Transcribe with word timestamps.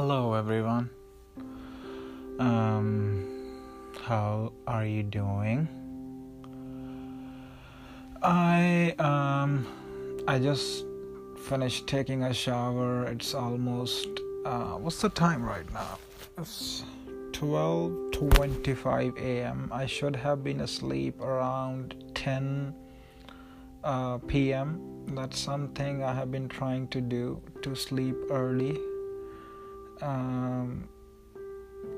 Hello, 0.00 0.32
everyone. 0.32 0.88
Um, 2.38 3.60
how 4.00 4.50
are 4.66 4.86
you 4.86 5.02
doing? 5.02 5.68
I 8.22 8.94
um, 8.98 9.66
I 10.26 10.38
just 10.38 10.86
finished 11.44 11.86
taking 11.86 12.22
a 12.22 12.32
shower. 12.32 13.04
It's 13.08 13.34
almost 13.34 14.08
uh, 14.46 14.78
what's 14.80 15.02
the 15.02 15.10
time 15.10 15.42
right 15.44 15.70
now? 15.70 15.98
It's 16.38 16.82
twelve 17.32 17.92
twenty-five 18.12 19.18
a.m. 19.18 19.68
I 19.70 19.84
should 19.84 20.16
have 20.16 20.42
been 20.42 20.62
asleep 20.62 21.20
around 21.20 21.94
ten 22.14 22.74
uh, 23.84 24.16
p.m. 24.16 24.80
That's 25.08 25.38
something 25.38 26.02
I 26.02 26.14
have 26.14 26.32
been 26.32 26.48
trying 26.48 26.88
to 26.88 27.02
do 27.02 27.42
to 27.60 27.74
sleep 27.74 28.16
early 28.30 28.78
um, 30.02 30.88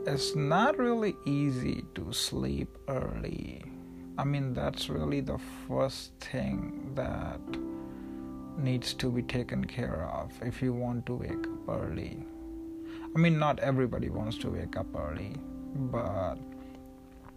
it's 0.06 0.34
not 0.34 0.78
really 0.78 1.16
easy 1.24 1.84
to 1.94 2.12
sleep 2.12 2.76
early. 2.88 3.62
I 4.18 4.24
mean, 4.24 4.52
that's 4.52 4.88
really 4.88 5.20
the 5.20 5.38
first 5.66 6.12
thing 6.20 6.92
that 6.94 7.40
needs 8.58 8.94
to 8.94 9.10
be 9.10 9.22
taken 9.22 9.64
care 9.64 10.08
of 10.12 10.30
if 10.42 10.60
you 10.60 10.72
want 10.72 11.06
to 11.06 11.14
wake 11.14 11.46
up 11.46 11.68
early. 11.68 12.24
I 13.14 13.18
mean, 13.18 13.38
not 13.38 13.58
everybody 13.60 14.08
wants 14.08 14.36
to 14.38 14.50
wake 14.50 14.76
up 14.76 14.86
early, 14.94 15.34
but 15.74 16.36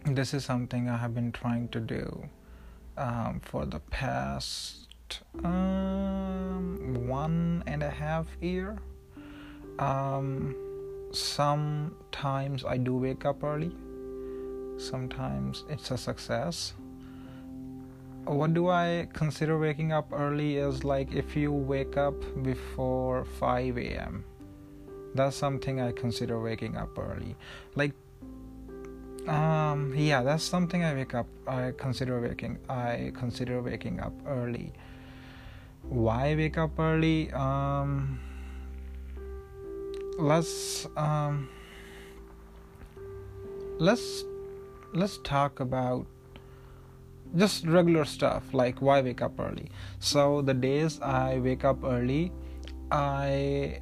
this 0.04 0.34
is 0.34 0.44
something 0.44 0.88
I 0.88 0.96
have 0.96 1.14
been 1.14 1.32
trying 1.32 1.68
to 1.68 1.80
do 1.80 2.28
um, 2.96 3.40
for 3.44 3.64
the 3.66 3.80
past 3.80 4.88
um, 5.44 7.06
one 7.06 7.62
and 7.66 7.82
a 7.82 7.90
half 7.90 8.26
year 8.40 8.78
um, 9.78 10.54
sometimes 11.12 12.64
I 12.64 12.76
do 12.76 12.96
wake 12.96 13.24
up 13.24 13.42
early. 13.42 13.72
Sometimes 14.78 15.64
it's 15.68 15.90
a 15.90 15.98
success. 15.98 16.74
What 18.24 18.54
do 18.54 18.68
I 18.68 19.08
consider 19.12 19.58
waking 19.58 19.92
up 19.92 20.12
early 20.12 20.56
is 20.56 20.82
like 20.84 21.14
if 21.14 21.36
you 21.36 21.52
wake 21.52 21.96
up 21.96 22.14
before 22.42 23.24
5 23.24 23.78
a.m. 23.78 24.24
That's 25.14 25.36
something 25.36 25.80
I 25.80 25.92
consider 25.92 26.40
waking 26.40 26.76
up 26.76 26.98
early. 26.98 27.36
Like 27.74 27.92
um 29.28 29.94
yeah, 29.96 30.22
that's 30.22 30.42
something 30.44 30.84
I 30.84 30.94
wake 30.94 31.14
up 31.14 31.26
I 31.46 31.72
consider 31.76 32.20
waking 32.20 32.58
I 32.68 33.12
consider 33.14 33.62
waking 33.62 34.00
up 34.00 34.12
early. 34.26 34.72
Why 35.82 36.34
wake 36.34 36.58
up 36.58 36.78
early? 36.78 37.30
Um 37.32 38.18
let's 40.18 40.86
um, 40.96 41.48
let's 43.78 44.24
let's 44.92 45.18
talk 45.18 45.60
about 45.60 46.06
just 47.36 47.66
regular 47.66 48.04
stuff 48.04 48.42
like 48.54 48.80
why 48.80 49.00
wake 49.00 49.20
up 49.20 49.38
early. 49.38 49.70
So 49.98 50.42
the 50.42 50.54
days 50.54 51.00
i 51.00 51.38
wake 51.38 51.64
up 51.64 51.84
early 51.84 52.32
i 52.90 53.80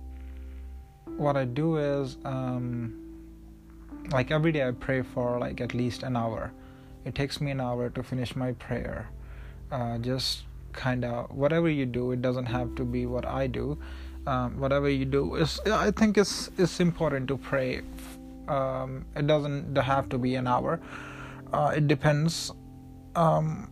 what 1.17 1.37
i 1.37 1.45
do 1.45 1.77
is 1.77 2.17
um, 2.25 3.01
like 4.11 4.31
every 4.31 4.51
day 4.51 4.67
i 4.67 4.73
pray 4.73 5.03
for 5.03 5.39
like 5.39 5.61
at 5.61 5.75
least 5.75 6.03
an 6.03 6.17
hour. 6.17 6.53
It 7.05 7.15
takes 7.15 7.41
me 7.41 7.51
an 7.51 7.61
hour 7.61 7.91
to 7.91 8.03
finish 8.03 8.35
my 8.35 8.53
prayer. 8.53 9.11
Uh, 9.71 9.99
just 9.99 10.45
kind 10.73 11.05
of 11.05 11.31
whatever 11.31 11.69
you 11.69 11.87
do 11.87 12.11
it 12.13 12.21
doesn't 12.21 12.47
have 12.47 12.75
to 12.75 12.85
be 12.85 13.07
what 13.07 13.25
i 13.25 13.47
do 13.47 13.79
um, 14.27 14.59
whatever 14.59 14.89
you 14.89 15.05
do 15.05 15.35
is 15.37 15.61
i 15.67 15.91
think 15.91 16.19
it's 16.19 16.51
it's 16.59 16.81
important 16.81 17.29
to 17.29 17.37
pray. 17.37 17.83
Um, 18.49 19.07
it 19.17 19.27
doesn't 19.27 19.75
have 19.75 20.11
to 20.11 20.19
be 20.19 20.35
an 20.35 20.47
hour. 20.47 20.79
Uh, 21.51 21.73
it 21.75 21.89
depends 21.89 22.53
um, 23.17 23.71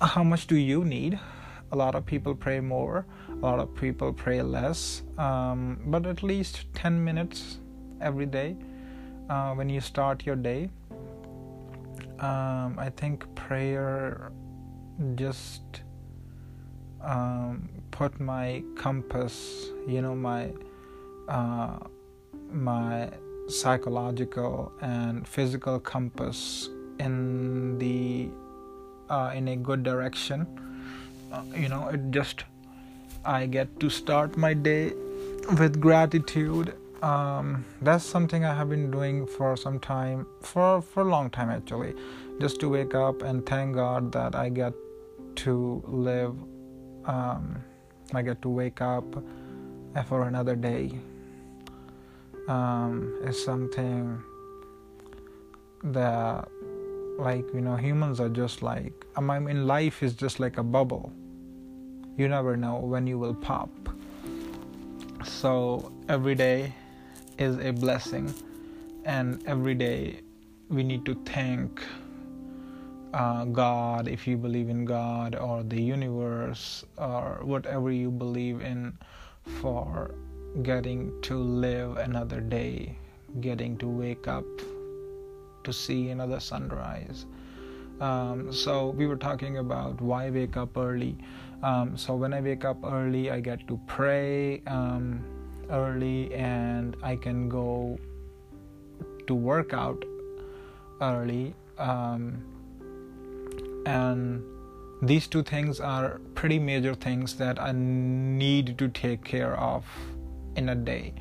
how 0.00 0.24
much 0.24 0.46
do 0.46 0.56
you 0.56 0.86
need. 0.86 1.20
A 1.72 1.76
lot 1.76 1.94
of 1.94 2.06
people 2.06 2.34
pray 2.34 2.60
more 2.60 3.04
a 3.42 3.46
lot 3.46 3.58
of 3.58 3.74
people 3.74 4.12
pray 4.12 4.42
less 4.42 5.02
um, 5.16 5.80
but 5.86 6.06
at 6.06 6.22
least 6.22 6.66
10 6.74 7.02
minutes 7.02 7.58
every 8.00 8.26
day 8.26 8.54
uh, 9.30 9.54
when 9.54 9.68
you 9.68 9.80
start 9.80 10.26
your 10.26 10.36
day. 10.36 10.68
Um, 12.18 12.78
i 12.78 12.90
think 12.94 13.24
prayer 13.34 14.30
just 15.14 15.62
um, 17.02 17.68
put 17.90 18.18
my 18.20 18.62
compass, 18.76 19.70
you 19.86 20.02
know, 20.02 20.14
my 20.14 20.52
uh, 21.28 21.78
my 22.52 23.10
psychological 23.48 24.72
and 24.80 25.26
physical 25.26 25.78
compass 25.80 26.68
in 26.98 27.78
the 27.78 28.28
uh, 29.08 29.32
in 29.34 29.48
a 29.48 29.56
good 29.56 29.82
direction. 29.82 30.46
Uh, 31.32 31.42
you 31.54 31.68
know, 31.68 31.88
it 31.88 32.10
just 32.10 32.44
I 33.24 33.46
get 33.46 33.80
to 33.80 33.90
start 33.90 34.36
my 34.36 34.54
day 34.54 34.92
with 35.58 35.80
gratitude. 35.80 36.74
Um, 37.02 37.64
that's 37.80 38.04
something 38.04 38.44
I 38.44 38.54
have 38.54 38.68
been 38.68 38.90
doing 38.90 39.26
for 39.26 39.56
some 39.56 39.78
time, 39.78 40.26
for 40.42 40.82
for 40.82 41.00
a 41.00 41.04
long 41.04 41.30
time 41.30 41.50
actually, 41.50 41.94
just 42.40 42.60
to 42.60 42.68
wake 42.68 42.94
up 42.94 43.22
and 43.22 43.44
thank 43.46 43.74
God 43.74 44.12
that 44.12 44.34
I 44.34 44.48
get 44.48 44.74
to 45.36 45.82
live 45.86 46.34
um, 47.06 47.62
I 48.12 48.22
get 48.22 48.42
to 48.42 48.48
wake 48.48 48.80
up 48.80 49.04
for 50.06 50.28
another 50.28 50.56
day 50.56 50.90
um, 52.48 53.18
is 53.24 53.42
something 53.42 54.22
that 55.82 56.48
like 57.18 57.44
you 57.54 57.60
know 57.60 57.76
humans 57.76 58.20
are 58.20 58.28
just 58.28 58.62
like 58.62 59.06
I 59.16 59.20
mean 59.20 59.66
life 59.66 60.02
is 60.02 60.14
just 60.14 60.40
like 60.40 60.58
a 60.58 60.62
bubble. 60.62 61.12
You 62.16 62.28
never 62.28 62.56
know 62.56 62.76
when 62.76 63.06
you 63.06 63.18
will 63.18 63.34
pop. 63.34 63.70
So 65.24 65.92
every 66.08 66.34
day 66.34 66.74
is 67.38 67.58
a 67.58 67.70
blessing. 67.70 68.32
And 69.04 69.42
every 69.46 69.74
day 69.74 70.20
we 70.68 70.82
need 70.82 71.04
to 71.06 71.14
thank 71.24 71.82
uh, 73.12 73.44
God, 73.44 74.08
if 74.08 74.26
you 74.26 74.36
believe 74.36 74.68
in 74.68 74.84
God 74.84 75.34
or 75.34 75.62
the 75.62 75.80
universe 75.80 76.84
or 76.96 77.40
whatever 77.42 77.90
you 77.90 78.10
believe 78.10 78.60
in, 78.60 78.96
for 79.60 80.14
getting 80.62 81.12
to 81.22 81.36
live 81.36 81.96
another 81.96 82.40
day, 82.40 82.96
getting 83.40 83.76
to 83.78 83.88
wake 83.88 84.28
up 84.28 84.44
to 85.64 85.72
see 85.72 86.10
another 86.10 86.40
sunrise. 86.40 87.26
Um, 88.00 88.52
so, 88.52 88.90
we 88.90 89.06
were 89.06 89.16
talking 89.16 89.58
about 89.58 90.00
why 90.00 90.30
wake 90.30 90.56
up 90.56 90.76
early. 90.76 91.18
Um, 91.62 91.96
so, 91.96 92.14
when 92.14 92.32
I 92.32 92.40
wake 92.40 92.64
up 92.64 92.78
early, 92.84 93.30
I 93.30 93.40
get 93.40 93.66
to 93.68 93.78
pray 93.86 94.62
um, 94.66 95.22
early 95.68 96.32
and 96.34 96.96
I 97.02 97.16
can 97.16 97.48
go 97.48 97.98
to 99.26 99.34
work 99.34 99.74
out 99.74 100.02
early. 101.00 101.54
Um, 101.78 102.42
and 103.90 104.42
these 105.02 105.26
two 105.26 105.42
things 105.42 105.80
are 105.80 106.20
pretty 106.34 106.58
major 106.58 106.94
things 106.94 107.36
that 107.36 107.60
I 107.60 107.72
need 107.72 108.76
to 108.78 108.88
take 108.88 109.24
care 109.24 109.58
of 109.58 109.84
in 110.56 110.68
a 110.68 110.74
day. 110.74 111.14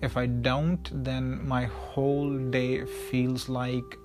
If 0.00 0.16
I 0.16 0.26
don't, 0.26 0.90
then 1.04 1.46
my 1.46 1.64
whole 1.64 2.36
day 2.38 2.84
feels 2.84 3.48
like 3.48 3.98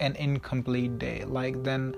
an 0.00 0.16
incomplete 0.16 0.98
day. 0.98 1.24
Like 1.24 1.62
then, 1.62 1.94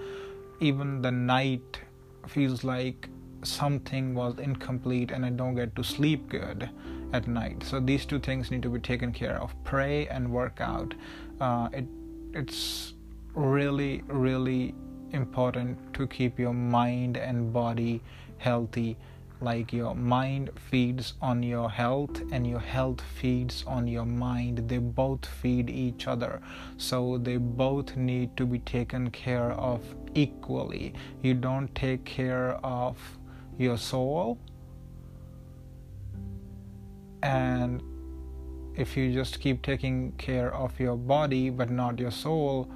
even 0.61 1.03
the 1.03 1.11
night 1.11 1.81
feels 2.27 2.65
like 2.65 3.09
something 3.43 4.15
was 4.15 4.39
incomplete 4.39 5.11
and 5.13 5.25
I 5.25 5.31
don't 5.31 5.55
get 5.55 5.77
to 5.77 5.85
sleep 5.85 6.29
good 6.29 6.69
at 7.13 7.29
night. 7.29 7.63
So 7.63 7.79
these 7.79 8.07
two 8.07 8.19
things 8.19 8.51
need 8.51 8.63
to 8.63 8.71
be 8.71 8.81
taken 8.81 9.13
care 9.13 9.41
of: 9.41 9.55
pray 9.65 10.09
and 10.09 10.33
work 10.33 10.61
out. 10.61 10.95
Uh, 11.41 11.69
it 11.73 11.87
it's 12.33 12.95
really 13.35 14.03
really 14.09 14.75
important 15.13 15.95
to 15.95 16.07
keep 16.07 16.39
your 16.39 16.53
mind 16.53 17.17
and 17.17 17.53
body 17.53 18.03
healthy. 18.39 18.97
Like 19.41 19.73
your 19.73 19.95
mind 19.95 20.51
feeds 20.71 21.13
on 21.21 21.43
your 21.43 21.69
health 21.69 22.23
and 22.33 22.47
your 22.47 22.59
health 22.61 23.03
feeds 23.21 23.65
on 23.67 23.87
your 23.87 24.07
mind. 24.07 24.67
They 24.67 24.79
both 24.79 25.27
feed 25.27 25.69
each 25.69 26.07
other. 26.07 26.41
So 26.79 27.19
they 27.19 27.37
both 27.37 27.97
need 27.97 28.35
to 28.39 28.47
be 28.47 28.61
taken 28.61 29.11
care 29.11 29.53
of 29.53 29.83
equally. 30.15 30.95
You 31.23 31.35
don't 31.35 31.75
take 31.75 32.05
care 32.05 32.55
of 32.65 32.97
your 33.59 33.77
soul. 33.77 34.39
And 37.23 37.83
if 38.75 38.97
you 38.97 39.13
just 39.13 39.41
keep 39.41 39.63
taking 39.63 40.13
care 40.13 40.55
of 40.55 40.79
your 40.79 40.97
body 40.97 41.51
but 41.51 41.71
not 41.71 41.99
your 41.99 42.11
soul 42.11 42.71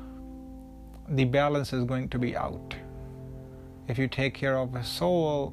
the 1.10 1.24
balance 1.24 1.72
is 1.72 1.84
going 1.84 2.08
to 2.08 2.18
be 2.18 2.36
out. 2.36 2.74
If 3.88 3.98
you 3.98 4.06
take 4.06 4.34
care 4.34 4.56
of 4.56 4.74
a 4.76 4.84
soul 4.84 5.52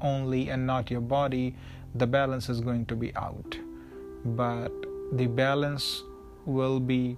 only 0.00 0.48
and 0.50 0.66
not 0.66 0.90
your 0.90 1.00
body, 1.00 1.54
the 1.94 2.06
balance 2.06 2.48
is 2.48 2.60
going 2.60 2.86
to 2.86 2.96
be 2.96 3.14
out. 3.14 3.56
But 4.24 4.72
the 5.12 5.26
balance 5.26 6.02
will 6.44 6.80
be 6.80 7.16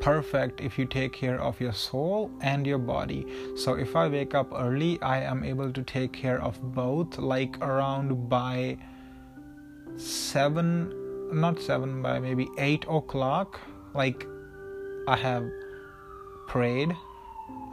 perfect 0.00 0.60
if 0.60 0.78
you 0.78 0.86
take 0.86 1.12
care 1.12 1.40
of 1.40 1.60
your 1.60 1.74
soul 1.74 2.30
and 2.40 2.66
your 2.66 2.78
body. 2.78 3.26
So 3.56 3.74
if 3.74 3.94
I 3.94 4.08
wake 4.08 4.34
up 4.34 4.52
early, 4.54 5.00
I 5.02 5.20
am 5.20 5.44
able 5.44 5.72
to 5.72 5.82
take 5.82 6.12
care 6.12 6.42
of 6.42 6.60
both, 6.74 7.18
like 7.18 7.58
around 7.58 8.30
by 8.30 8.78
seven, 9.96 10.90
not 11.32 11.60
seven, 11.60 12.00
by 12.00 12.18
maybe 12.18 12.48
eight 12.58 12.84
o'clock. 12.88 13.60
Like 13.94 14.26
I 15.06 15.16
have 15.16 15.44
prayed 16.52 16.94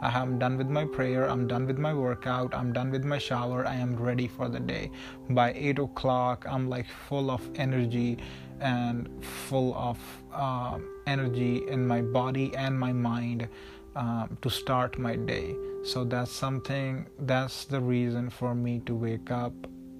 I 0.02 0.18
am 0.18 0.38
done 0.38 0.56
with 0.56 0.68
my 0.68 0.86
prayer, 0.86 1.28
I'm 1.28 1.46
done 1.46 1.66
with 1.66 1.78
my 1.78 1.92
workout, 1.92 2.54
I'm 2.54 2.72
done 2.72 2.90
with 2.90 3.04
my 3.04 3.18
shower, 3.18 3.66
I 3.66 3.74
am 3.74 3.96
ready 3.96 4.26
for 4.26 4.48
the 4.48 4.58
day. 4.58 4.90
By 5.28 5.52
8 5.52 5.78
o'clock, 5.78 6.46
I'm 6.48 6.70
like 6.70 6.86
full 7.08 7.30
of 7.30 7.42
energy 7.54 8.16
and 8.60 9.08
full 9.22 9.74
of 9.74 9.98
uh, 10.32 10.78
energy 11.06 11.68
in 11.68 11.86
my 11.86 12.00
body 12.00 12.54
and 12.56 12.78
my 12.78 12.92
mind 12.92 13.48
um, 13.94 14.38
to 14.40 14.48
start 14.48 14.98
my 14.98 15.16
day. 15.16 15.54
So 15.84 16.04
that's 16.04 16.32
something, 16.32 17.06
that's 17.18 17.66
the 17.66 17.80
reason 17.80 18.30
for 18.30 18.54
me 18.54 18.80
to 18.86 18.94
wake 18.94 19.30
up. 19.30 19.52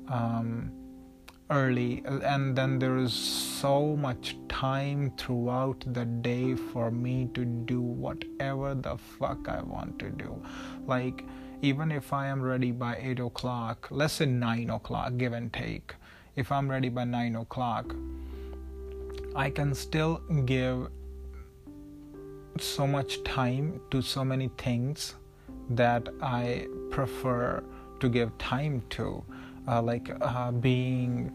Um, 0.09 0.73
early 1.51 2.03
and 2.07 2.57
then 2.57 2.79
there 2.79 2.97
is 2.97 3.13
so 3.13 3.97
much 3.97 4.37
time 4.49 5.13
throughout 5.19 5.85
the 5.95 6.05
day 6.05 6.55
for 6.55 6.91
me 6.91 7.29
to 7.35 7.45
do 7.45 7.81
whatever 7.81 8.75
the 8.75 8.97
fuck 8.97 9.49
I 9.49 9.61
want 9.63 9.99
to 9.99 10.11
do. 10.11 10.41
Like, 10.87 11.25
even 11.63 11.91
if 11.93 12.13
I 12.13 12.29
am 12.29 12.41
ready 12.41 12.71
by 12.71 12.97
8 12.97 13.21
o'clock, 13.21 13.89
let's 13.91 14.15
say 14.15 14.27
9 14.27 14.71
o'clock, 14.71 15.17
give 15.17 15.33
and 15.33 15.53
take, 15.53 15.95
if 16.37 16.51
I'm 16.53 16.71
ready 16.71 16.89
by 16.89 17.05
9 17.05 17.37
o'clock, 17.37 17.95
I 19.35 19.51
can 19.51 19.75
still 19.75 20.19
give 20.45 20.89
so 22.59 22.87
much 22.87 23.23
time 23.25 23.81
to 23.91 24.03
so 24.03 24.25
many 24.25 24.51
things 24.57 25.15
that 25.71 26.09
I 26.23 26.67
prefer 26.91 27.63
to 28.01 28.09
give 28.09 28.37
time 28.39 28.83
to 28.91 29.23
uh, 29.69 29.83
like 29.83 30.11
uh, 30.21 30.51
being 30.53 31.33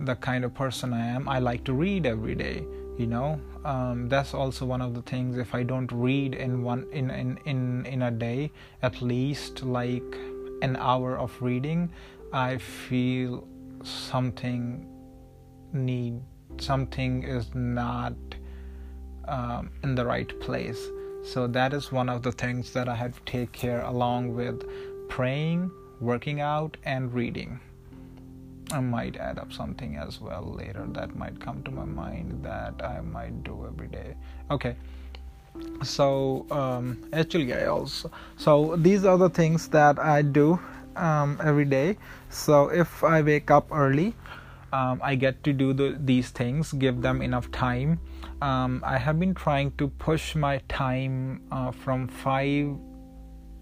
the 0.00 0.16
kind 0.16 0.44
of 0.44 0.54
person 0.54 0.92
I 0.92 1.06
am, 1.06 1.28
I 1.28 1.38
like 1.38 1.64
to 1.64 1.72
read 1.72 2.06
every 2.06 2.34
day. 2.34 2.64
You 2.98 3.06
know, 3.06 3.40
um, 3.64 4.08
that's 4.08 4.32
also 4.32 4.64
one 4.64 4.80
of 4.80 4.94
the 4.94 5.02
things. 5.02 5.36
If 5.36 5.54
I 5.54 5.62
don't 5.62 5.90
read 5.92 6.34
in 6.34 6.62
one 6.62 6.86
in 6.92 7.10
in 7.10 7.38
in 7.44 7.84
in 7.84 8.02
a 8.02 8.10
day, 8.10 8.52
at 8.82 9.02
least 9.02 9.62
like 9.62 10.16
an 10.62 10.76
hour 10.76 11.18
of 11.18 11.30
reading, 11.42 11.90
I 12.32 12.56
feel 12.56 13.46
something 13.82 14.86
need 15.72 16.22
something 16.58 17.22
is 17.22 17.54
not 17.54 18.14
um, 19.28 19.70
in 19.82 19.94
the 19.94 20.04
right 20.04 20.38
place. 20.40 20.88
So 21.22 21.46
that 21.48 21.72
is 21.72 21.90
one 21.90 22.08
of 22.08 22.22
the 22.22 22.32
things 22.32 22.72
that 22.72 22.88
I 22.88 22.94
had 22.94 23.14
to 23.14 23.20
take 23.22 23.52
care 23.52 23.82
along 23.82 24.34
with 24.34 24.62
praying, 25.08 25.70
working 26.00 26.40
out, 26.40 26.76
and 26.84 27.12
reading. 27.12 27.60
I 28.72 28.80
might 28.80 29.16
add 29.16 29.38
up 29.38 29.52
something 29.52 29.96
as 29.96 30.20
well 30.20 30.54
later 30.58 30.84
that 30.88 31.14
might 31.14 31.40
come 31.40 31.62
to 31.62 31.70
my 31.70 31.84
mind 31.84 32.44
that 32.44 32.84
I 32.84 33.00
might 33.00 33.44
do 33.44 33.64
every 33.66 33.86
day. 33.86 34.16
Okay. 34.50 34.76
So 35.82 36.46
um, 36.50 37.08
actually, 37.12 37.54
I 37.54 37.66
also 37.66 38.10
so 38.36 38.76
these 38.76 39.04
are 39.04 39.16
the 39.16 39.30
things 39.30 39.68
that 39.68 39.98
I 39.98 40.22
do 40.22 40.58
um, 40.96 41.40
every 41.42 41.64
day. 41.64 41.96
So 42.28 42.68
if 42.68 43.04
I 43.04 43.22
wake 43.22 43.50
up 43.50 43.68
early, 43.70 44.14
um, 44.72 45.00
I 45.02 45.14
get 45.14 45.42
to 45.44 45.52
do 45.52 45.72
the, 45.72 45.96
these 45.98 46.30
things, 46.30 46.72
give 46.72 47.00
them 47.00 47.22
enough 47.22 47.50
time. 47.52 48.00
Um, 48.42 48.82
I 48.84 48.98
have 48.98 49.18
been 49.18 49.34
trying 49.34 49.72
to 49.78 49.88
push 49.88 50.34
my 50.34 50.58
time 50.68 51.40
uh, 51.50 51.70
from 51.70 52.08
five 52.08 52.76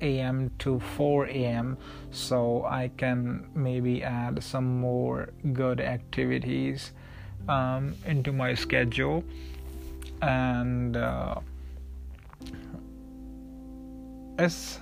a.m. 0.01 0.51
to 0.59 0.81
4 0.81 1.27
a.m. 1.27 1.77
so 2.11 2.65
I 2.65 2.91
can 2.97 3.47
maybe 3.55 4.03
add 4.03 4.43
some 4.43 4.81
more 4.81 5.31
good 5.53 5.81
activities 5.81 6.93
um, 7.49 7.95
into 8.07 8.33
my 8.33 8.55
schedule 8.55 9.25
and 10.23 10.97
uh, 10.97 11.37
it's 14.39 14.81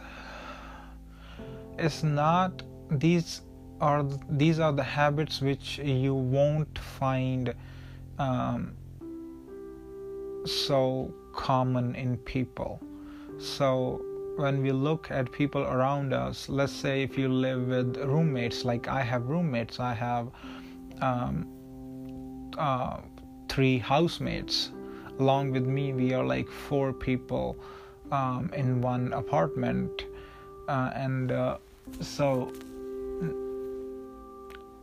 it's 1.79 2.03
not 2.03 2.62
these 2.91 3.43
are 3.81 4.05
these 4.31 4.61
are 4.61 4.73
the 4.73 4.82
habits 4.82 5.41
which 5.41 5.79
you 5.79 6.15
won't 6.15 6.79
find 6.79 7.55
um, 8.19 8.75
so 10.47 11.12
common 11.32 11.94
in 11.94 12.17
people 12.19 12.81
so 13.38 14.00
when 14.37 14.62
we 14.62 14.73
look 14.73 15.11
at 15.11 15.31
people 15.31 15.62
around 15.62 16.12
us, 16.12 16.49
let's 16.49 16.73
say 16.73 17.02
if 17.02 17.19
you 17.19 17.29
live 17.29 17.69
with 17.69 17.96
roommates, 17.99 18.64
like 18.64 18.88
I 18.88 19.02
have 19.02 19.29
roommates, 19.29 19.79
I 19.79 19.94
have 19.94 20.29
um, 21.00 21.46
uh, 22.56 22.99
three 23.49 23.79
housemates. 23.79 24.70
Along 25.19 25.50
with 25.50 25.67
me, 25.67 25.93
we 25.93 26.14
are 26.14 26.25
like 26.25 26.49
four 26.49 26.93
people 26.93 27.56
um, 28.11 28.50
in 28.55 28.81
one 28.81 29.12
apartment, 29.12 30.06
uh, 30.69 30.90
and 30.94 31.32
uh, 31.32 31.58
so 32.00 32.52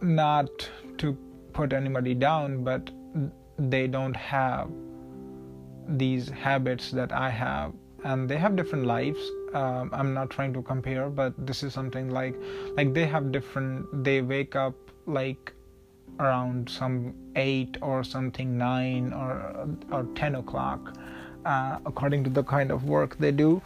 not 0.02 0.70
to 0.98 1.18
put 1.54 1.74
anybody 1.74 2.14
down, 2.14 2.64
but 2.64 2.92
they 3.58 3.88
don't 3.88 4.16
have 4.16 4.70
these 5.88 6.30
habits 6.30 6.92
that 6.92 7.12
I 7.12 7.30
have. 7.30 7.74
And 8.06 8.30
they 8.30 8.38
have 8.38 8.56
different 8.56 8.86
lives 8.86 9.20
um, 9.54 9.90
i'm 9.94 10.14
not 10.14 10.30
trying 10.30 10.54
to 10.54 10.62
compare 10.62 11.10
but 11.10 11.34
this 11.46 11.64
is 11.64 11.74
something 11.74 12.10
like 12.10 12.36
like 12.76 12.94
they 12.94 13.06
have 13.06 13.32
different 13.32 14.04
they 14.04 14.22
wake 14.22 14.56
up 14.56 14.76
like 15.06 15.54
around 16.20 16.70
some 16.70 17.14
8 17.36 17.78
or 17.82 18.04
something 18.04 18.58
9 18.58 19.14
or 19.14 19.70
or 19.92 20.04
10 20.16 20.36
o'clock 20.36 20.94
uh, 21.46 21.80
according 21.86 22.24
to 22.24 22.30
the 22.30 22.44
kind 22.44 22.72
of 22.72 22.86
work 22.86 23.18
they 23.18 23.32
do. 23.32 23.62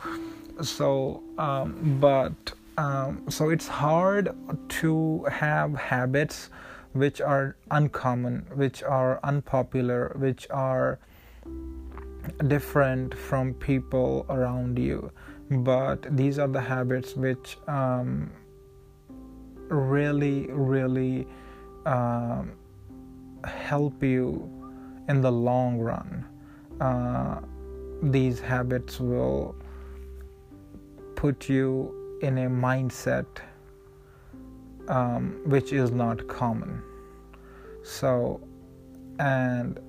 So 0.61 1.23
um, 1.37 1.97
but 1.99 2.33
um, 2.77 3.23
so 3.29 3.49
it's 3.49 3.67
hard 3.67 4.35
to 4.81 5.25
have 5.31 5.75
habits 5.75 6.49
which 6.93 7.21
are 7.21 7.55
uncommon 7.71 8.45
which 8.53 8.83
are 8.83 9.19
unpopular 9.23 10.15
which 10.17 10.47
are 10.51 10.99
different 12.47 13.17
from 13.17 13.53
people 13.55 14.25
around 14.29 14.77
you 14.77 15.11
but 15.49 16.15
these 16.15 16.39
are 16.39 16.47
the 16.47 16.61
habits 16.61 17.15
which 17.15 17.57
um, 17.67 18.31
really 19.69 20.47
really 20.51 21.27
um, 21.85 22.53
help 23.45 24.01
you 24.01 24.49
in 25.09 25.21
the 25.21 25.31
long 25.31 25.79
run. 25.79 26.25
Uh, 26.79 27.41
these 28.01 28.39
habits 28.39 28.99
will 28.99 29.55
put 31.15 31.49
you 31.49 32.19
in 32.21 32.37
a 32.39 32.49
mindset 32.49 33.25
um, 34.87 35.41
which 35.45 35.71
is 35.71 35.91
not 35.91 36.27
common. 36.27 36.81
So 37.83 38.41
and 39.19 39.79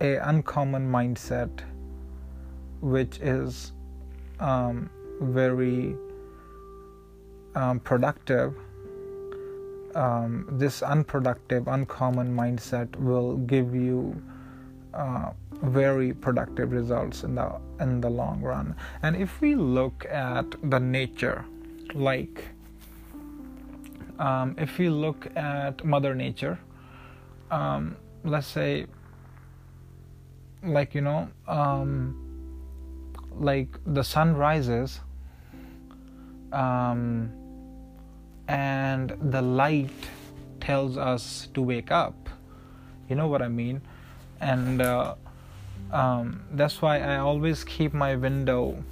a 0.00 0.16
uncommon 0.16 0.90
mindset 0.90 1.60
which 2.80 3.20
is 3.20 3.72
um, 4.40 4.90
very 5.20 5.96
um, 7.54 7.80
productive 7.80 8.54
um, 9.94 10.46
this 10.50 10.82
unproductive 10.82 11.68
uncommon 11.68 12.34
mindset 12.34 12.94
will 12.96 13.36
give 13.38 13.74
you 13.74 14.20
uh, 14.94 15.30
very 15.62 16.12
productive 16.12 16.72
results 16.72 17.24
in 17.24 17.34
the 17.34 17.60
in 17.80 18.00
the 18.00 18.10
long 18.10 18.40
run. 18.40 18.74
And 19.02 19.16
if 19.16 19.40
we 19.40 19.54
look 19.54 20.06
at 20.06 20.46
the 20.70 20.80
nature 20.80 21.44
like 21.94 22.44
um, 24.18 24.54
if 24.58 24.78
we 24.78 24.88
look 24.88 25.28
at 25.36 25.84
mother 25.84 26.14
nature 26.14 26.58
um, 27.50 27.96
let's 28.24 28.46
say 28.46 28.86
like 30.62 30.94
you 30.94 31.00
know 31.00 31.28
um, 31.46 32.31
like 33.38 33.68
the 33.86 34.02
sun 34.02 34.36
rises 34.36 35.00
um, 36.52 37.30
and 38.48 39.16
the 39.30 39.42
light 39.42 39.90
tells 40.60 40.96
us 40.96 41.48
to 41.54 41.62
wake 41.62 41.90
up. 41.90 42.28
You 43.08 43.16
know 43.16 43.28
what 43.28 43.42
i 43.42 43.48
mean? 43.48 43.82
And 44.40 44.80
uh, 44.80 45.14
um, 45.92 46.42
that's 46.52 46.80
why 46.80 47.00
i 47.00 47.18
always 47.18 47.64
keep 47.64 47.92
my 47.92 48.16
window 48.16 48.82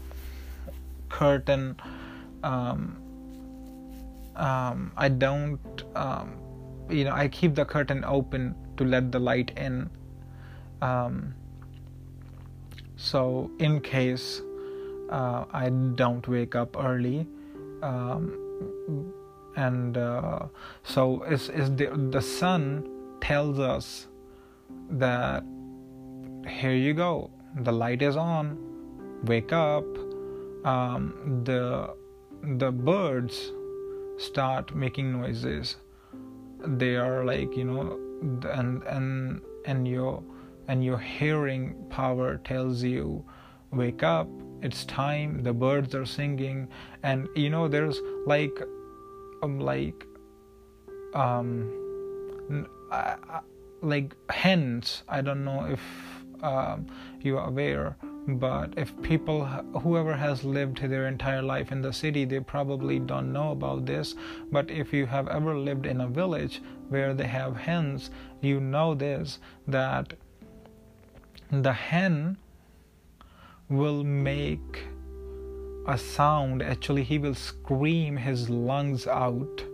curtain 1.09 1.77
um, 2.45 2.97
um, 4.37 4.93
i 4.97 5.09
don't 5.09 5.83
um, 5.97 6.35
you 6.91 7.05
know 7.05 7.13
i 7.13 7.27
keep 7.27 7.55
the 7.55 7.65
curtain 7.65 8.05
open 8.05 8.55
to 8.81 8.85
let 8.87 9.13
the 9.13 9.19
light 9.19 9.53
in. 9.59 9.91
Um, 10.81 11.35
so, 13.03 13.51
in 13.59 13.81
case 13.81 14.43
uh, 15.09 15.47
I 15.51 15.71
don't 15.71 16.27
wake 16.29 16.55
up 16.55 16.77
early, 16.79 17.27
um, 17.83 19.11
and 19.57 19.97
uh, 19.97 20.41
so 20.85 21.23
is 21.23 21.49
is 21.49 21.75
the 21.77 21.87
the 22.11 22.21
sun 22.21 22.87
tells 23.23 23.59
us 23.59 24.07
that 24.91 25.45
here 26.47 26.75
you 26.75 26.93
go, 26.93 27.31
the 27.63 27.73
light 27.73 28.03
is 28.03 28.17
on, 28.17 28.59
wake 29.25 29.53
up. 29.53 29.87
Um, 30.67 31.43
the 31.45 31.95
the 32.43 32.71
birds 32.71 33.51
start 34.19 34.75
making 34.75 35.11
noises. 35.13 35.77
They 36.67 36.97
are 36.97 37.25
like 37.25 37.57
you 37.57 37.65
know, 37.65 37.99
and 38.53 38.83
and 38.83 39.41
and 39.65 39.89
your 39.89 40.23
and 40.71 40.85
your 40.85 40.99
hearing 40.99 41.75
power 41.91 42.37
tells 42.45 42.81
you, 42.81 43.25
wake 43.73 44.05
up, 44.05 44.29
it's 44.63 44.85
time. 44.85 45.43
The 45.43 45.53
birds 45.53 45.97
are 45.97 46.07
singing, 46.07 46.69
and 47.03 47.29
you 47.35 47.51
know 47.51 47.67
there's 47.67 48.01
like, 48.25 48.57
um, 49.43 49.59
like, 49.59 50.07
um, 51.13 52.69
like 53.83 54.15
hens. 54.31 55.03
I 55.09 55.23
don't 55.23 55.45
know 55.45 55.65
if 55.65 55.81
um, 56.45 56.87
you 57.21 57.37
are 57.37 57.49
aware 57.49 57.97
but 58.29 58.73
if 58.77 58.93
people 59.03 59.45
whoever 59.83 60.15
has 60.15 60.45
lived 60.45 60.79
their 60.83 61.09
entire 61.09 61.43
life 61.43 61.73
in 61.73 61.81
the 61.81 61.93
city 61.93 62.25
they 62.25 62.39
probably 62.39 62.99
don't 62.99 63.33
know 63.33 63.51
about 63.51 63.87
this 63.87 64.15
but 64.53 64.71
if 64.71 64.93
you 64.93 65.07
have 65.07 65.27
ever 65.29 65.57
lived 65.59 65.87
in 65.87 66.03
a 66.03 66.07
village 66.07 66.61
where 66.91 67.15
they 67.15 67.27
have 67.27 67.57
hens 67.57 68.11
you 68.41 68.61
know 68.61 68.95
this 68.95 69.39
that 69.67 70.13
the 71.51 71.73
hen 71.73 72.37
will 73.69 74.05
make 74.05 74.85
a 75.87 75.99
sound. 75.99 76.63
Actually 76.63 77.03
he 77.03 77.19
will 77.19 77.35
scream 77.35 78.17
his 78.17 78.49
lungs 78.49 79.07
out 79.07 79.65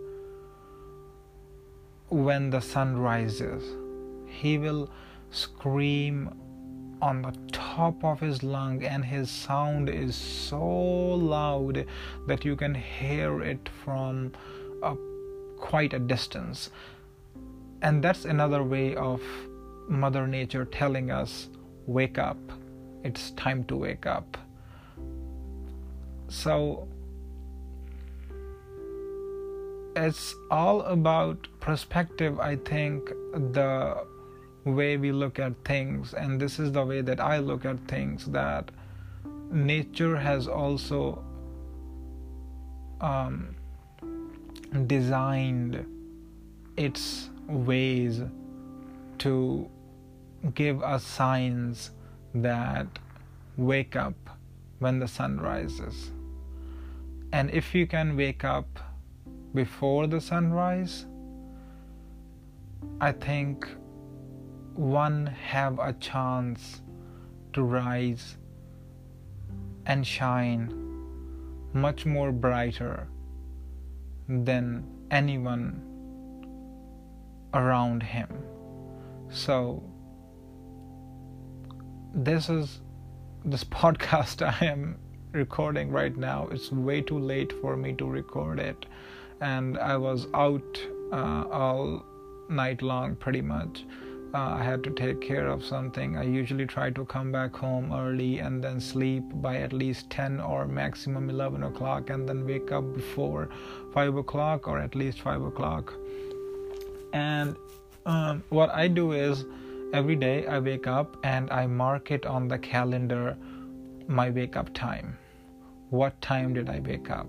when 2.09 2.49
the 2.49 2.61
sun 2.61 2.97
rises. 2.97 3.63
He 4.27 4.57
will 4.57 4.89
scream 5.29 6.33
on 7.01 7.21
the 7.21 7.33
top 7.51 8.03
of 8.03 8.19
his 8.19 8.41
lung 8.41 8.83
and 8.83 9.05
his 9.05 9.29
sound 9.29 9.87
is 9.87 10.15
so 10.15 10.59
loud 10.59 11.85
that 12.25 12.43
you 12.43 12.55
can 12.55 12.73
hear 12.73 13.43
it 13.43 13.69
from 13.83 14.31
a, 14.81 14.95
quite 15.59 15.93
a 15.93 15.99
distance. 15.99 16.71
And 17.83 18.03
that's 18.03 18.25
another 18.25 18.63
way 18.63 18.95
of 18.95 19.21
mother 19.87 20.25
nature 20.25 20.65
telling 20.65 21.11
us 21.11 21.49
wake 21.87 22.19
up. 22.19 22.37
It's 23.03 23.31
time 23.31 23.63
to 23.65 23.75
wake 23.75 24.05
up. 24.05 24.37
So 26.29 26.87
it's 29.95 30.35
all 30.51 30.81
about 30.81 31.47
perspective 31.59 32.39
i 32.39 32.55
think 32.55 33.09
the 33.53 33.97
way 34.63 34.97
we 34.97 35.11
look 35.11 35.39
at 35.39 35.53
things. 35.65 36.13
And 36.13 36.39
this 36.39 36.59
is 36.59 36.71
the 36.71 36.85
way 36.85 37.01
that 37.01 37.19
i 37.19 37.37
look 37.39 37.65
at 37.65 37.79
things 37.87 38.25
that 38.27 38.69
nature 39.49 40.17
has 40.17 40.47
also 40.47 41.23
um, 42.99 43.55
designed 44.87 45.85
its 46.75 47.29
ways 47.47 48.21
to 49.19 49.69
give 50.53 50.81
us 50.83 51.03
signs 51.03 51.91
that 52.33 52.87
wake 53.57 53.95
up 53.95 54.29
when 54.79 54.99
the 54.99 55.07
sun 55.07 55.39
rises 55.39 56.11
and 57.33 57.49
if 57.51 57.73
you 57.73 57.87
can 57.87 58.15
wake 58.15 58.43
up 58.43 58.79
before 59.53 60.07
the 60.07 60.21
sunrise 60.21 61.05
i 63.01 63.11
think 63.11 63.67
one 64.75 65.25
have 65.25 65.79
a 65.79 65.93
chance 65.93 66.81
to 67.51 67.63
rise 67.63 68.37
and 69.87 70.05
shine 70.05 70.71
much 71.73 72.05
more 72.05 72.31
brighter 72.31 73.07
than 74.27 74.83
anyone 75.11 75.81
around 77.53 78.03
him. 78.03 78.29
So, 79.29 79.83
this 82.13 82.49
is 82.49 82.81
this 83.45 83.63
podcast 83.79 84.41
I 84.41 84.65
am 84.65 84.97
recording 85.31 85.91
right 85.91 86.15
now. 86.15 86.47
It's 86.51 86.71
way 86.71 87.01
too 87.01 87.19
late 87.19 87.53
for 87.61 87.75
me 87.75 87.93
to 87.93 88.05
record 88.05 88.59
it, 88.59 88.85
and 89.41 89.77
I 89.77 89.97
was 89.97 90.27
out 90.33 90.81
uh, 91.11 91.45
all 91.51 92.05
night 92.49 92.81
long 92.81 93.15
pretty 93.15 93.41
much 93.41 93.83
uh, 94.33 94.57
I 94.59 94.63
had 94.63 94.83
to 94.83 94.89
take 94.91 95.21
care 95.21 95.47
of 95.47 95.63
something, 95.63 96.17
I 96.17 96.23
usually 96.23 96.65
try 96.65 96.89
to 96.91 97.05
come 97.05 97.31
back 97.31 97.55
home 97.55 97.93
early 97.93 98.39
and 98.39 98.63
then 98.63 98.79
sleep 98.79 99.23
by 99.35 99.57
at 99.57 99.73
least 99.73 100.09
10 100.09 100.41
or 100.41 100.67
maximum 100.67 101.29
11 101.29 101.63
o'clock 101.63 102.09
and 102.09 102.27
then 102.27 102.45
wake 102.45 102.71
up 102.71 102.93
before 102.93 103.49
5 103.93 104.17
o'clock 104.17 104.67
or 104.67 104.79
at 104.79 104.95
least 104.95 105.21
5 105.21 105.43
o'clock. 105.43 105.93
And 107.13 107.55
um, 108.05 108.43
what 108.49 108.69
I 108.71 108.87
do 108.87 109.13
is 109.13 109.45
every 109.93 110.15
day 110.15 110.45
I 110.45 110.59
wake 110.59 110.87
up 110.87 111.17
and 111.23 111.49
I 111.51 111.67
mark 111.67 112.11
it 112.11 112.25
on 112.25 112.47
the 112.47 112.57
calendar 112.57 113.37
my 114.07 114.29
wake 114.29 114.55
up 114.55 114.73
time. 114.73 115.17
What 115.89 116.19
time 116.21 116.53
did 116.53 116.69
I 116.69 116.79
wake 116.79 117.09
up? 117.09 117.27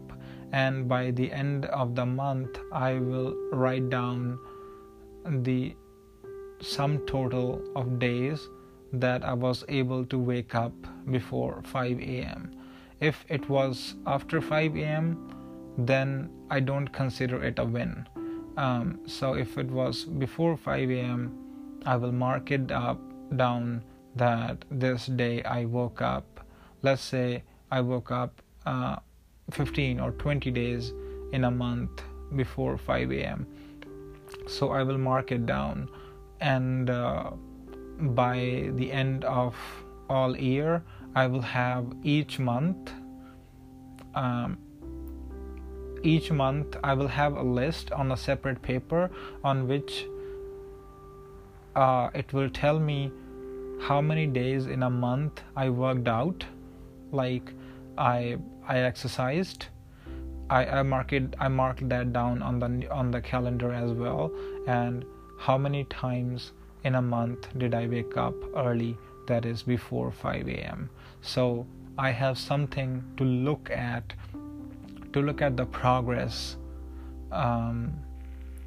And 0.53 0.89
by 0.89 1.11
the 1.11 1.31
end 1.31 1.67
of 1.67 1.95
the 1.95 2.07
month, 2.07 2.59
I 2.73 2.95
will 2.95 3.35
write 3.53 3.91
down 3.91 4.39
the 5.25 5.77
sum 6.61 7.07
total 7.07 7.63
of 7.77 7.99
days 7.99 8.49
that 8.93 9.23
I 9.23 9.35
was 9.35 9.65
able 9.69 10.05
to 10.07 10.19
wake 10.19 10.55
up 10.55 10.73
before 11.11 11.63
5 11.65 12.01
a.m. 12.01 12.53
If 13.01 13.25
it 13.29 13.49
was 13.49 13.95
after 14.07 14.41
5 14.41 14.77
a.m., 14.77 15.35
then 15.77 16.31
I 16.51 16.61
don't 16.61 16.89
consider 16.89 17.45
it 17.45 17.59
a 17.59 17.65
win. 17.65 18.09
Um, 18.57 19.01
so 19.07 19.35
if 19.35 19.59
it 19.59 19.71
was 19.71 20.05
before 20.05 20.57
5 20.57 20.91
a.m., 20.91 21.48
I 21.87 21.97
will 21.97 22.13
mark 22.13 22.51
it 22.51 22.71
up 22.71 23.01
down 23.37 23.85
that 24.17 24.65
this 24.71 25.07
day 25.07 25.43
I 25.43 25.65
woke 25.65 26.03
up. 26.03 26.41
Let's 26.83 27.03
say 27.03 27.43
I 27.71 27.81
woke 27.81 28.11
up 28.11 28.43
uh, 28.67 28.97
15 29.51 30.01
or 30.01 30.13
20 30.13 30.51
days 30.51 30.93
in 31.33 31.45
a 31.45 31.51
month 31.51 32.03
before 32.37 32.77
5 32.77 33.13
a.m. 33.13 33.47
So 34.47 34.71
I 34.71 34.83
will 34.83 34.99
mark 34.99 35.33
it 35.33 35.47
down 35.47 35.89
and 36.41 36.91
uh, 36.91 37.31
by 38.01 38.71
the 38.75 38.93
end 38.93 39.25
of 39.25 39.57
all 40.09 40.37
year 40.37 40.83
i 41.15 41.27
will 41.27 41.43
have 41.43 41.85
each 42.03 42.39
month 42.39 42.93
um, 44.15 44.59
each 46.03 46.31
month 46.31 46.77
i 46.85 46.95
will 46.95 47.09
have 47.09 47.37
a 47.37 47.43
list 47.43 47.91
on 47.93 48.13
a 48.13 48.17
separate 48.17 48.63
paper 48.63 49.11
on 49.43 49.67
which 49.67 50.07
uh, 51.85 52.11
it 52.15 52.33
will 52.33 52.51
tell 52.51 52.79
me 52.91 53.01
how 53.89 54.01
many 54.01 54.27
days 54.27 54.67
in 54.67 54.83
a 54.83 54.91
month 54.91 55.43
i 55.57 55.69
worked 55.69 56.09
out. 56.09 56.45
Like 57.13 57.53
i 57.97 58.37
i 58.67 58.79
exercised. 58.91 59.67
I 60.51 60.61
i 60.81 60.83
mark 60.83 61.13
it 61.19 61.37
i 61.47 61.49
marked 61.49 61.89
that 61.89 62.13
down 62.13 62.43
on 62.43 62.59
the 62.65 62.71
on 63.01 63.11
the 63.17 63.21
calendar 63.21 63.73
as 63.73 63.93
well. 63.93 64.33
And 64.67 65.05
how 65.39 65.57
many 65.67 65.85
times 65.85 66.53
in 66.85 66.95
a 66.95 67.03
month 67.03 67.49
did 67.59 67.75
I 67.75 67.87
wake 67.87 68.17
up 68.17 68.35
early, 68.57 68.97
that 69.27 69.45
is 69.45 69.63
before 69.63 70.11
5 70.11 70.49
a.m. 70.49 70.91
So 71.23 71.67
I 71.99 72.11
have 72.11 72.39
something 72.39 73.05
to 73.17 73.25
look 73.25 73.71
at, 73.71 74.13
to 75.13 75.21
look 75.21 75.43
at 75.43 75.57
the 75.57 75.67
progress 75.67 76.57
um, 77.33 77.93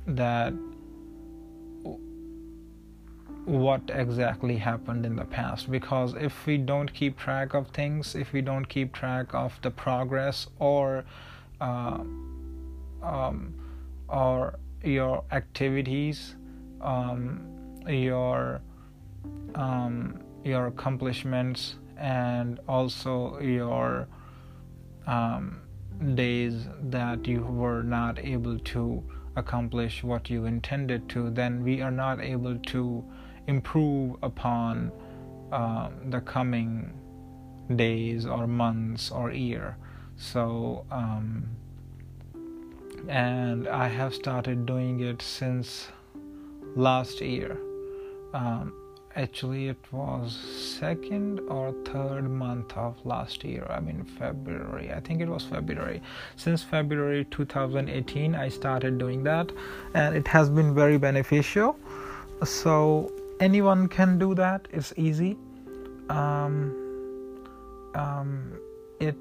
that 0.08 0.54
what 3.46 3.82
exactly 3.94 4.56
happened 4.58 5.06
in 5.06 5.16
the 5.16 5.26
past. 5.26 5.70
Because 5.72 6.14
if 6.14 6.46
we 6.46 6.58
don't 6.58 6.94
keep 6.94 7.18
track 7.18 7.54
of 7.54 7.68
things 7.70 8.16
if 8.16 8.34
we 8.34 8.42
don't 8.42 8.66
keep 8.66 8.94
track 8.94 9.34
of 9.34 9.60
the 9.62 9.72
progress 9.72 10.48
or 10.60 11.04
uh, 11.60 12.00
um, 13.04 13.54
or 14.08 14.60
your 14.84 15.24
activities 15.32 16.36
um, 16.82 17.42
your 17.88 18.62
um, 19.56 20.20
your 20.44 20.68
accomplishments 20.68 21.76
and 21.98 22.60
also 22.68 23.40
your 23.40 24.08
um, 25.08 25.62
days 26.16 26.68
that 26.84 27.28
you 27.28 27.42
were 27.42 27.84
not 27.84 28.18
able 28.20 28.58
to 28.60 29.04
accomplish 29.36 30.04
what 30.04 30.30
you 30.30 30.46
intended 30.46 31.08
to, 31.10 31.30
then 31.30 31.64
we 31.64 31.82
are 31.82 31.92
not 31.92 32.20
able 32.20 32.58
to 32.58 33.04
improve 33.48 34.16
upon 34.22 34.92
uh, 35.52 35.90
the 36.10 36.22
coming 36.22 36.94
days 37.76 38.26
or 38.26 38.48
months 38.48 39.12
or 39.12 39.32
year. 39.32 39.78
So, 40.18 40.86
um, 40.92 41.48
and 43.08 43.68
I 43.68 43.88
have 43.88 44.14
started 44.14 44.66
doing 44.66 45.00
it 45.00 45.22
since 45.22 45.88
last 46.76 47.22
year. 47.22 47.58
Um, 48.34 48.74
actually, 49.16 49.68
it 49.68 49.84
was 49.92 50.38
second 50.80 51.40
or 51.42 51.74
third 51.86 52.30
month 52.30 52.78
of 52.78 53.04
last 53.06 53.44
year. 53.44 53.66
I 53.70 53.80
mean, 53.80 54.04
February. 54.04 54.94
I 54.94 55.00
think 55.00 55.22
it 55.22 55.28
was 55.28 55.44
February. 55.44 56.02
Since 56.36 56.64
February 56.64 57.26
2018, 57.26 58.36
I 58.36 58.48
started 58.50 58.98
doing 58.98 59.24
that, 59.24 59.52
and 59.94 60.16
it 60.16 60.28
has 60.28 60.50
been 60.50 60.74
very 60.74 60.98
beneficial. 60.98 61.78
So, 62.44 63.12
anyone 63.42 63.88
can 63.88 64.18
do 64.18 64.34
that, 64.36 64.68
it's 64.72 64.94
easy. 64.96 65.38
Um, 66.10 66.78
um, 67.96 68.60
it 69.00 69.18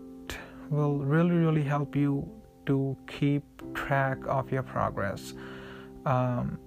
will 0.68 0.98
really, 0.98 1.34
really 1.34 1.62
help 1.62 1.96
you 1.96 2.28
to 2.66 2.96
keep 3.06 3.42
track 3.74 4.18
of 4.26 4.52
your 4.52 4.62
progress, 4.62 5.32
um, 6.04 6.58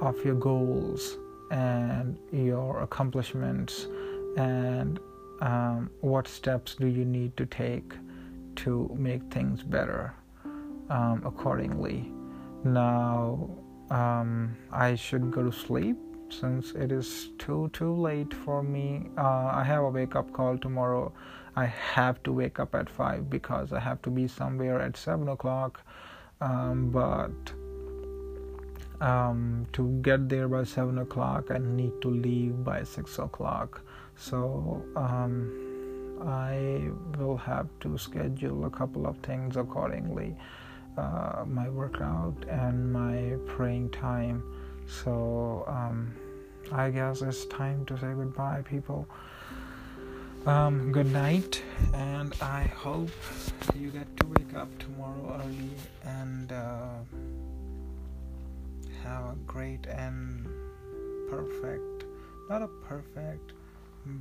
of 0.00 0.22
your 0.24 0.34
goals, 0.34 1.16
and 1.50 2.18
your 2.32 2.82
accomplishments, 2.82 3.86
and 4.36 5.00
um, 5.40 5.90
what 6.00 6.28
steps 6.28 6.74
do 6.74 6.86
you 6.86 7.04
need 7.04 7.36
to 7.36 7.46
take 7.46 7.94
to 8.56 8.94
make 8.98 9.22
things 9.30 9.62
better 9.62 10.14
um, 10.90 11.22
accordingly. 11.24 12.10
Now, 12.64 13.50
um, 13.90 14.56
I 14.72 14.94
should 14.94 15.30
go 15.30 15.42
to 15.42 15.52
sleep 15.52 15.96
since 16.32 16.72
it 16.72 16.92
is 16.92 17.30
too 17.38 17.70
too 17.72 17.94
late 17.94 18.32
for 18.32 18.62
me. 18.62 19.08
Uh, 19.16 19.50
I 19.54 19.64
have 19.64 19.82
a 19.82 19.90
wake 19.90 20.16
up 20.16 20.32
call 20.32 20.58
tomorrow. 20.58 21.12
I 21.56 21.66
have 21.66 22.22
to 22.24 22.32
wake 22.32 22.60
up 22.60 22.74
at 22.74 22.90
five 22.90 23.30
because 23.30 23.72
I 23.72 23.80
have 23.80 24.02
to 24.02 24.10
be 24.10 24.28
somewhere 24.28 24.80
at 24.80 24.96
seven 24.96 25.28
o'clock. 25.28 25.82
Um, 26.40 26.90
but 26.90 27.52
um, 29.00 29.66
to 29.72 29.88
get 30.02 30.28
there 30.28 30.48
by 30.48 30.64
seven 30.64 30.98
o'clock, 30.98 31.50
I 31.50 31.58
need 31.58 31.92
to 32.02 32.08
leave 32.08 32.62
by 32.64 32.82
six 32.82 33.18
o'clock. 33.18 33.80
So 34.16 34.82
um, 34.96 36.18
I 36.22 36.90
will 37.18 37.36
have 37.36 37.68
to 37.80 37.96
schedule 37.98 38.64
a 38.64 38.70
couple 38.70 39.06
of 39.06 39.16
things 39.18 39.56
accordingly. 39.56 40.36
Uh, 40.96 41.44
my 41.46 41.68
workout 41.68 42.36
and 42.48 42.90
my 42.90 43.36
praying 43.46 43.90
time 43.90 44.42
so 44.86 45.64
um, 45.66 46.14
I 46.72 46.90
guess 46.90 47.22
it's 47.22 47.46
time 47.46 47.84
to 47.86 47.98
say 47.98 48.12
goodbye, 48.14 48.62
people. 48.68 49.08
Um, 50.46 50.92
good 50.92 51.12
night, 51.12 51.62
and 51.92 52.32
I 52.40 52.62
hope 52.62 53.10
you 53.74 53.90
get 53.90 54.16
to 54.18 54.26
wake 54.26 54.54
up 54.54 54.68
tomorrow 54.78 55.42
early 55.44 55.70
and 56.04 56.52
uh, 56.52 56.98
have 59.02 59.24
a 59.24 59.36
great 59.44 59.86
and 59.86 60.46
perfect, 61.28 62.04
not 62.48 62.62
a 62.62 62.68
perfect, 62.68 63.54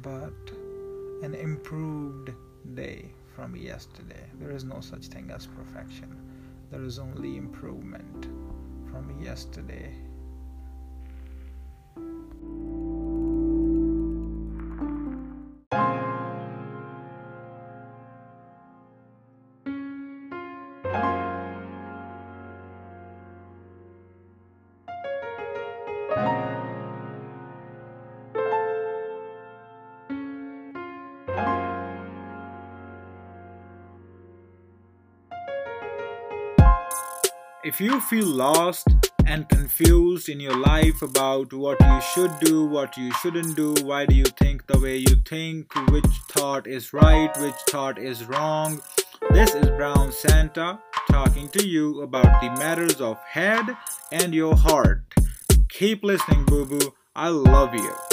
but 0.01 0.33
an 1.21 1.35
improved 1.35 2.31
day 2.73 3.11
from 3.35 3.55
yesterday. 3.55 4.25
There 4.39 4.51
is 4.51 4.63
no 4.63 4.79
such 4.79 5.07
thing 5.07 5.29
as 5.29 5.45
perfection, 5.45 6.15
there 6.71 6.83
is 6.83 6.97
only 6.97 7.37
improvement 7.37 8.25
from 8.89 9.21
yesterday. 9.21 9.93
If 37.65 37.81
you 37.81 37.99
feel 37.99 38.27
lost 38.27 38.87
and 39.25 39.49
confused 39.49 40.29
in 40.29 40.39
your 40.39 40.55
life 40.55 41.01
about 41.01 41.51
what 41.51 41.81
you 41.81 41.99
should 41.99 42.39
do, 42.39 42.63
what 42.63 42.95
you 42.95 43.11
shouldn't 43.13 43.55
do, 43.55 43.73
why 43.81 44.05
do 44.05 44.13
you 44.13 44.25
think 44.25 44.67
the 44.67 44.77
way 44.77 44.97
you 44.97 45.15
think, 45.25 45.73
which 45.89 46.05
thought 46.29 46.67
is 46.67 46.93
right, 46.93 47.35
which 47.39 47.55
thought 47.67 47.97
is 47.97 48.23
wrong, 48.25 48.81
this 49.31 49.55
is 49.55 49.67
Brown 49.71 50.11
Santa 50.11 50.77
talking 51.09 51.49
to 51.49 51.67
you 51.67 52.03
about 52.03 52.39
the 52.39 52.51
matters 52.51 53.01
of 53.01 53.17
head 53.23 53.75
and 54.11 54.35
your 54.35 54.55
heart. 54.55 55.01
Keep 55.67 56.03
listening, 56.03 56.45
boo 56.45 56.67
boo. 56.67 56.93
I 57.15 57.29
love 57.29 57.73
you. 57.73 58.04